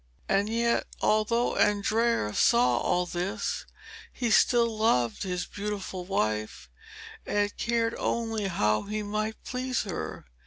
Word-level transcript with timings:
And 0.27 0.49
yet, 0.49 0.87
although 0.99 1.55
Andrea 1.55 2.33
saw 2.33 2.79
all 2.79 3.05
this, 3.05 3.67
he 4.11 4.31
still 4.31 4.75
loved 4.75 5.21
his 5.21 5.45
beautiful 5.45 6.05
wife 6.05 6.71
and 7.23 7.55
cared 7.55 7.93
only 7.99 8.47
how 8.47 8.81
he 8.81 9.03
might 9.03 9.43
please 9.43 9.83
her. 9.83 10.25